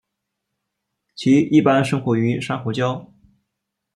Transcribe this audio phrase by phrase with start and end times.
[1.13, 3.05] 其一般生活于珊瑚礁。